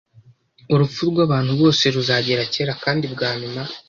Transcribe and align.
Urupfu 0.73 1.01
rwabantu 1.11 1.51
bose 1.61 1.83
ruzagera 1.95 2.43
cyera 2.53 2.73
kandi 2.83 3.05
bwanyuma. 3.13 3.61